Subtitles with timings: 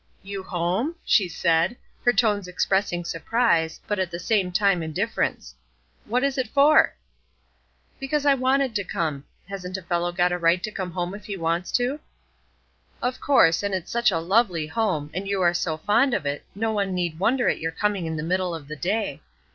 [0.23, 5.53] "You home?" she said, her tones expressing surprise, but at the same time indifference.
[6.05, 6.95] "What is it for?"
[7.99, 9.23] "Because I wanted to come.
[9.47, 11.99] Hasn't a fellow a right to come home if he wants to?"
[12.99, 16.45] "Of course; and it's such a lovely home, and you are so fond of it,
[16.55, 19.21] no one need wonder at your coming in the middle of the day."